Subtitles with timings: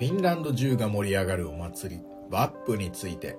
[0.00, 3.36] フィンランド中が盛り上がるお祭り、ワップについて。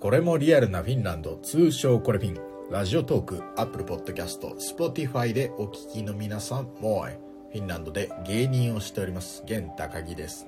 [0.00, 2.40] これもリアルなフィンランド、通称これフィン。
[2.70, 10.46] ラジオトーク、アップルポッドキャスト、スポティファイでお聞きの皆さん、もうフィンランドで芸人をしております、玄高木です。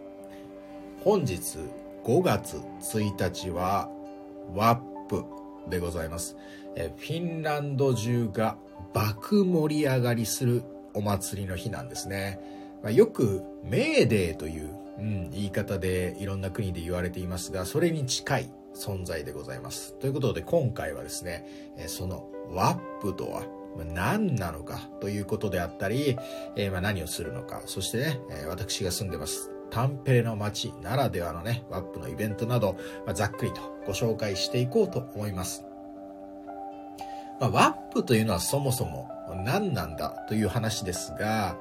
[1.05, 1.59] 本日
[2.05, 3.91] 5月1日は、
[4.55, 5.27] ワップ
[5.69, 6.39] でございます。
[6.75, 8.57] えフィンランド中が
[8.95, 10.63] 爆盛り上がりする
[10.95, 12.64] お祭りの日なんですね。
[12.85, 19.95] まあ、よくメーデーという、うん、言い方でいろんな国で言われていますが、それに近い存在でございます。
[19.95, 21.47] ということで今回はですね、
[21.87, 23.43] そのワップとは
[23.95, 26.19] 何なのかということであったり、
[26.57, 32.77] えー、まあ何をするのか、そしてね、私が住んでますタンペレの街ならではのね、ワップのイベントなど、
[33.07, 35.65] まあ、ざっくりとご紹介していこうと思います。
[37.41, 39.11] まあ、ワップというのはそもそも
[39.45, 41.57] 何なんだという話ですが、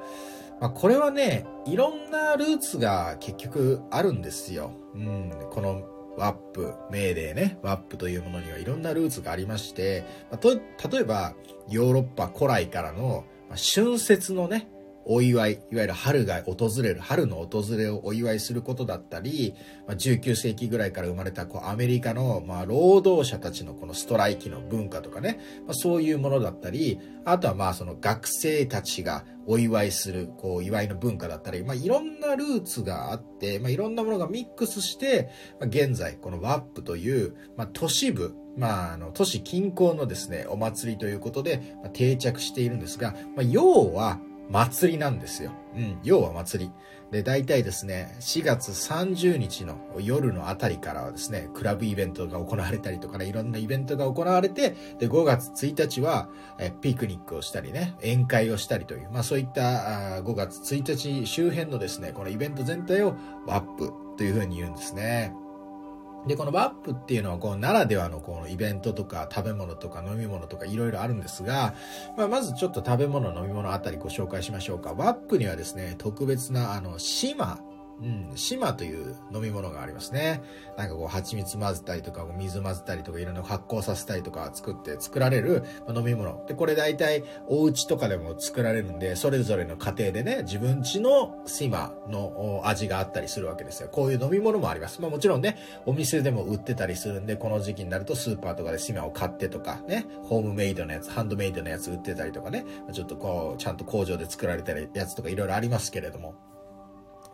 [0.63, 4.71] まあ、これはね、いろんなルーツが結局あるんですよ。
[4.95, 5.83] うん、この
[6.15, 11.33] ワップ、命令ね、ワップというものにはいろんなルーツがありまして、ま、と例えば
[11.67, 14.69] ヨーロッパ古来からの、ま、春節のね、
[15.05, 19.53] お祝い、いわゆる春が訪れる、春の訪れをお祝いすることだったり、
[19.85, 45.51] まあ、19世紀ぐらいから生まれたこうアメリカの、まあ、労働者たちのこのストライキの文化とかね、まあ、そういうものだったり、あとはまあその学生たちがお祝いする、こう、祝いの文化だったり、まあ、いろんなルーツがあって、まあ、いろんなものがミックスして、まあ、現在、このワップという、まあ、都市部、まあ、あの、都市近郊のですね、お祭りということで、まあ、定着しているんですが、まあ、要は、祭りなんですよ。
[45.75, 46.71] うん、要は祭り。
[47.11, 65.33] で、大体ですね、4月30日の夜のあたりからはですね、クラブイベントが行われたりとかね、いろんなイベントが行われて、で、5月1日は、えピクニックをしたりね、宴会をしたりという、まあそういったあ5月1日周辺のですね、このイベント全体をワップというふうに言うんですね。
[66.27, 71.73] で、このワップっていうのは、こう、ならではのこのイベントとか食べ物とか飲み物とかいろいろあるんですが、
[72.17, 74.93] まあ、まずちょっと食べ物、飲み物あたりご紹介しましょうか。
[74.93, 77.59] ワップにはですね、特別な、あの、島
[78.01, 80.41] うん、島という飲み物がありますね。
[80.77, 86.45] なんかこう、蜂蜜混ぜたりとか、水混ぜたりとか、いろんな発酵させたりとか作って作られる飲み物。
[86.47, 93.89] で、これ大体お家とかでも作られるんで、それぞれの家庭でね、自分家の島の味があったりするわけですよ。
[93.89, 95.01] こういう飲み物もあります。
[95.01, 106.52] まあもちろんね、お店でも売ってたりするんで、この時期になるとスーパーとかで島を買ってとか、ね、ホームメイドのやつ、ハンドメイドのやつ売ってたりとかね、ちょっとこう、ちゃんと工場で作られたやつとかいろいろありますけれども。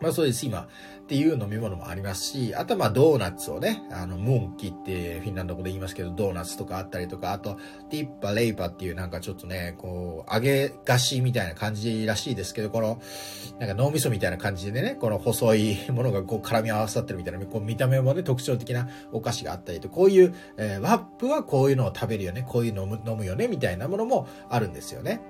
[0.00, 0.66] まあそうです、今っ
[1.10, 7.58] ていう飲み物もありますし、あとはまあドーナツをね、あの、ムンキってフィンランド語で言いますけど、ドーナツとかあったりとか、あと、
[7.90, 13.00] ティッパ、レイパっていうなんかちょっとね、こう、揚げ菓子みたいな感じらしいですけど、この、
[13.58, 25.20] なんか脳みそみたいな感じでね、この細いものがこう絡み合わさってるみたいな、こう見た目もね、特徴的なお菓子があったりと、こういう、えー、ワップはこういうのを食べるよね、こういうのを飲むよね、みたいなものもあるんですよね。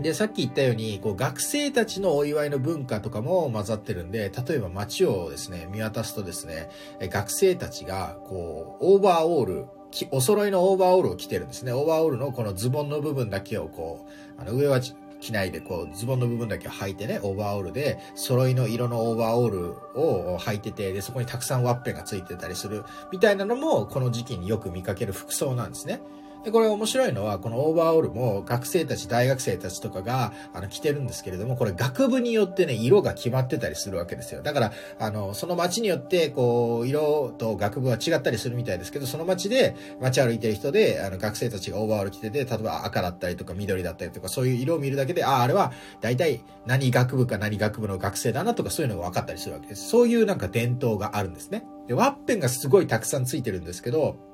[0.00, 6.70] で、さっき言ったように、こう、学生たちのお祝いの文化とかも混ざってるんで、例えば街をですね、見渡すとですね、
[7.00, 9.66] 学生たちが、こう、オーバーオール、
[10.10, 11.72] お揃いのオーバーオールを着てるんですね。
[11.72, 14.06] オーバーオールのこのズボンの部分だけをこ
[14.38, 26.00] う、あの、上は着ないで、こう、ズボンの部分だけを履いてね、オーバーオールで、揃いの色のオーバーオールを履いてて、で、そこにたくさんワッペンがついてたりする、みたいなのも、この時期によく見かける服装なんですね。
[26.44, 34.42] で、これ面白いのは、このオーバーオールも学生たち、大学生たちとかが、あの、着てるんですけれども、これ学部によってね、色が決まってたりするわけですよ。
[34.42, 49.88] だから、あの、その街によって、こう、色と学部は違ったりするみたいですけど、その街で、街歩いてる人で、あの、学生たちがオーバーオール着てて、例えば赤だったりとか緑だったりとか、そういう色を見るだけで、ああ、あれは、大体、何学部か何学部の学生だなとか、そういうのが分かったりするわけです。
[49.88, 51.64] そういうなんか伝統があるんですね。
[51.86, 54.31] で、ワッペンがすごいたくさんついてるんですけど、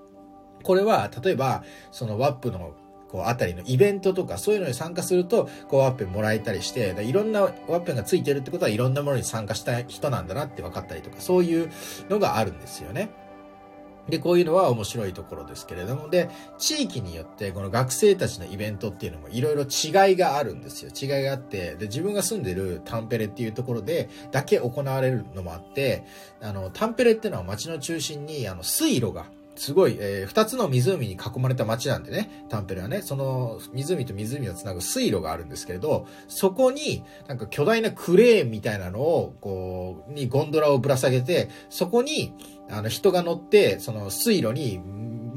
[0.63, 2.73] これは、例えば、そのワップの
[3.11, 11.71] こう、あたりのイベントとか、そういうのに参加すると、こう、ワッペンもらえたりして、いろんなワッペンがついてるってことは、いろんなものに参加した人なんだなって分かったりとか、そういう
[12.11, 13.09] のがあるんですよね。
[14.09, 20.91] で、こういうのは面白いところですけれども、で、地域によって、この学生たちのイベントっていうのもいろいろ違いがあるんですよ。
[20.91, 26.05] 違いがあって、で、自分が住んでるタンペレっていうところで、だけ行われるのもあって、
[26.41, 29.27] あの、タンペレっていうのは街の中心に、あの、水路が
[29.59, 42.33] すごい、えー、二つの湖に囲まれた町なんでね、タンペレはね、その湖と湖をつなぐ水路があるんですけれど、そこになんか巨大なクレーンみたいなのを、こう、にゴンドラをぶら下げて、そこに、
[42.71, 44.81] あの人が乗って、その水路に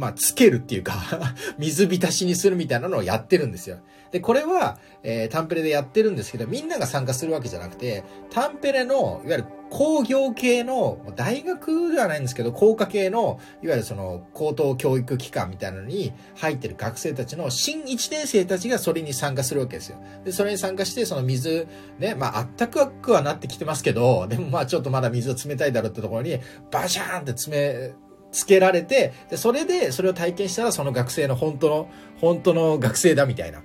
[0.01, 0.95] まあ、つけるっていうか
[1.59, 3.77] 水浸しにするみたいなのをやってるんですよ。
[4.09, 19.97] で、これは、えー、タンペレでやってるんですけど、みんなが参加するわけじゃなくて、タンペレの、いわゆる工業系の、大学ではないんですけど、工科系の、いわゆるその、高等教育機関みたいなのに入ってる学生たちの新1年生たちがそれに参加するわけですよ。
[20.25, 21.67] で、それに参加して、その水、
[21.99, 26.39] ね、まあ、あったかくはなってきてますけど、でもまあ、ちょっとまだ水は冷たいだろうってところに、
[26.71, 31.89] バシャーンって詰め、つけられて、で、それで、それを体験したら、その学生の本当の、
[32.19, 33.61] 本当の学生だみたいな。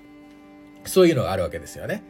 [0.84, 2.02] そういうのがあるわけですよね。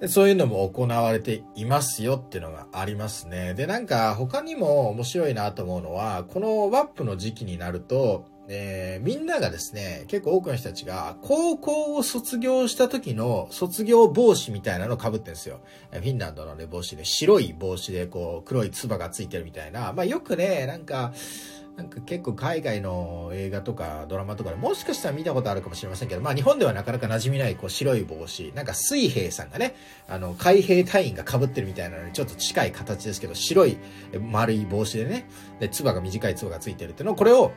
[0.00, 3.52] でそういうのも行われていますよっていうのがありますね。
[3.52, 15.60] で、なんか他にも面白いなと思うのは、このワップの時期になると、えー、みんながですね、結構多くの人たちが、高校を卒業した時の卒業帽子みたいなのを被ってるんですよ。
[15.92, 19.92] フィンランドのね、帽子で、白い帽子で、こう、黒い唾がついてるみたいな。
[19.92, 21.12] まあよくね、なんか、
[21.76, 29.74] なんか結構海外の映画とかドラマとかでもしかしたら見たことあるかもしれませんけど、まあ日本ではなかなか馴染みないこう白い帽子、なんか水兵さんがね、
[30.06, 33.78] あの海兵隊員が被ってるみたいなのにちょっと近い形ですけど、白い
[34.20, 35.28] 丸い帽子でね、
[35.58, 37.52] で、唾が短い唾がついてるっていうのを、これを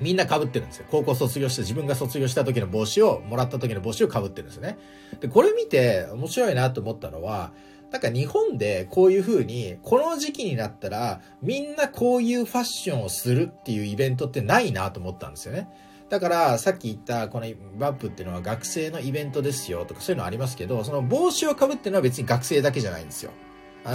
[0.00, 0.86] みんな被ってるんですよ。
[0.90, 4.78] 高校卒業して自分が卒業した時の帽子を、もらった時の帽子を被ってるんですね。
[5.20, 7.52] で、これ見て面白いなと思ったのは、
[7.90, 15.68] なんか日本でこういう風に、この時期になったら、みんなこういうファッションをするっていうイベントってないなと思ったんですよね。
[16.10, 17.46] だから、さっき言った、この
[17.78, 23.32] バップっていうのは学生のイベントですよとかそういうのありますけど、その帽子をかぶってるのは別に学生だけじゃないんですよ。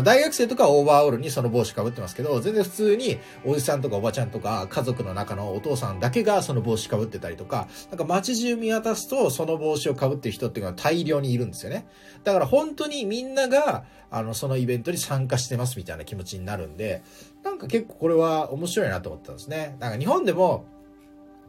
[0.02, 11.86] 大学生とかオーバーオールにその帽子かぶってますけど、全然普通におじさんとかおばちゃんとか家族の中のお父さんだけがその帽子かぶってたりとか、なんか街中見渡すとその帽子をかぶってる人っていうのは大量にいるんですよね。
[12.24, 17.02] だから本当にみんなが、あの、そのイベントに参加してますみたいな気持ちになるんで、
[17.44, 19.76] なんか結構これは面白いなと思ったんですね。
[19.80, 20.66] なんか日本でも、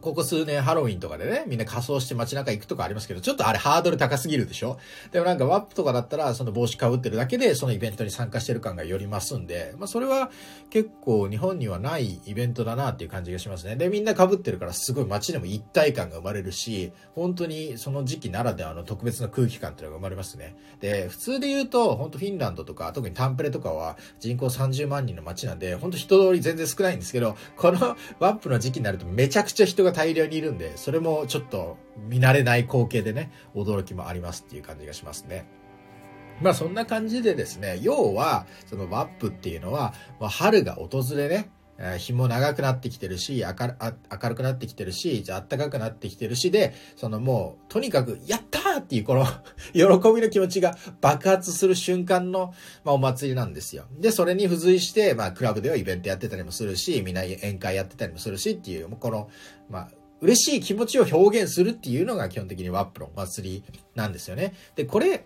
[0.05, 4.77] ここ数年ハロウィンとかでね、みんな仮装して街中行くとかありますけど、ちょっとあれハードル高すぎるでしょ？
[5.11, 10.29] でもなんかワップとかだったら、その帽子かぶってるだけで、そのイベントに参加してる感がよりますんで、まあそれは
[10.69, 13.77] 結構日本にはないイベントだなっていう感じがしますね。
[13.77, 20.55] で、みんな被ってるからすごい街でも一体感が生まれるし、本当にその時期ならではの特別な空気感っていうのが生まれますね。
[20.81, 31.77] で、普通で言うと、本当フィンランドとか、特にタンプレとかは人口30万人の街なんで、本当人通り全然少ないんですけど、このワップの時期になるとめちゃくちゃ人が大量にいるんで、それもちょっと
[32.09, 35.47] 見慣れない光景でね、驚きもありますっていう感じがしますね。
[36.41, 41.49] まあそんな感じでですね、要は、そのワップっていうのは、まあ、春が訪れね、
[41.97, 49.25] 日も長くなってきてるし、明る明るくなってきてるし、じゃあ暖かくなってきてるしで、そのもう、とにかく、やったーっていうこの
[49.73, 49.83] 喜
[50.13, 53.85] びの気持ちが爆発する瞬間の、まあ、お祭りなんですよ。
[53.99, 59.29] で、それに付随して、まあ、クラブではイベントやってたりもするし、みんな宴会やってたりもするしっていう、この、
[59.69, 59.89] まあ、
[60.21, 63.63] 嬉しい気持ちを表現するっていうのが基本的にワップのお祭り
[63.95, 64.53] なんですよね。
[64.75, 65.25] で、これ、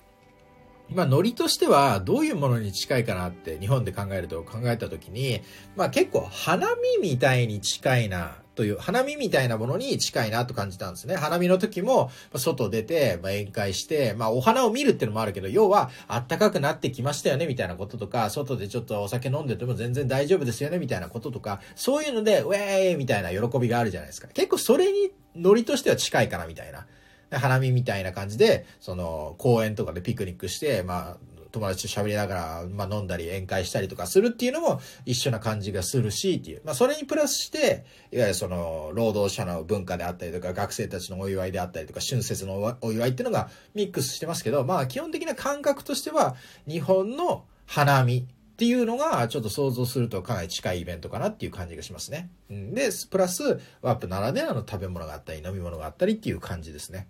[0.92, 5.42] まあ、ノリとしてはどういうものに近いかなって日本で考えると考えたときに、
[5.76, 6.68] まあ結構花
[7.02, 11.16] 見みたいに近いなという、花見みたいなものに近いなと感じたんですね。
[11.16, 24.28] 花見の時も、外出て、まあ、宴会して、まあ、お花を見るってのもあるけど、要は、暖かくなってきましたよね、みたいなこととか、外でちょっとお酒飲んでても全然大丈夫ですよね、みたいなこととか、そういうので、ウェーイみたいな喜びがあるじゃないですか。
[24.28, 26.86] 結構それに、ノリとしては近いかな、みたいな。
[27.30, 31.18] で花見みたいな感じで、その、公園とかでピクニックして、まあ、
[31.52, 36.62] 友達と喋りながら、まあ、飲んだり宴会したりとかするっていうのも一緒な感じがするし、っていう。
[36.64, 46.36] まあ、それにプラスして、いわゆるその、労働者の文化であったりとか、学生たちのお祝いであったりとか、春節のお祝いっていうのがミックスしてますけど、まあ、基本的な感覚としては、
[46.68, 48.24] 日本の花見っ
[48.59, 52.30] ていうのが、ちょっと想像するとかなり近いイベントかなっていう感じがしますね。
[52.50, 57.07] で、プラス、ワープならではの食べ物があったり、飲み物があったりっていう感じですね。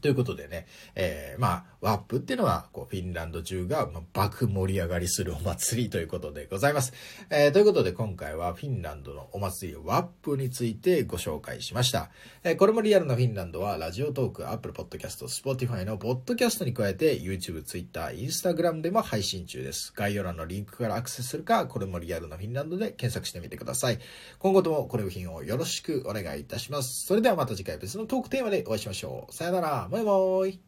[0.00, 6.92] ということでね、えー、まあ、ワップっていうのは、こう、フィンランド中が、まあ、爆盛り上がりするお祭りということでございます。
[7.30, 12.10] えー、ということで今回はフィンランドのお祭りワップについてご紹介しました。
[12.42, 19.92] えー、これもリアルなフィンランドは、ラジオトーク、アップルポッドキャスト、スポティファイのポッドキャストに加えて、YouTube、Twitter、Instagram でも配信中です。
[19.94, 23.98] 概要欄のリンクからアクセスするか、これもリアルなフィンランドで検索してみてください。
[24.38, 27.06] 今後ともこれフィンをよろしくお願いいたします。
[27.06, 29.34] それではまた次回別のトークテーマでお会いしましょう。
[29.34, 29.87] さよなら。
[29.90, 30.67] バイバーイ。